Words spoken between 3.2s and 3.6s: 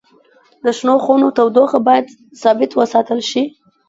شي.